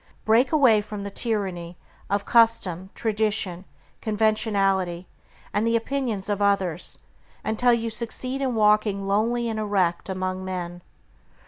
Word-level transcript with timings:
Break 0.25 0.51
away 0.51 0.81
from 0.81 1.03
the 1.03 1.11
tyranny 1.11 1.77
of 2.09 2.25
custom, 2.25 2.89
tradition, 2.95 3.65
conventionality, 4.01 5.07
and 5.53 5.67
the 5.67 5.75
opinions 5.75 6.27
of 6.27 6.41
others, 6.41 6.97
until 7.43 7.71
you 7.71 7.91
succeed 7.91 8.41
in 8.41 8.55
walking 8.55 9.05
lonely 9.05 9.47
and 9.47 9.59
erect 9.59 10.09
among 10.09 10.43
men. 10.43 10.81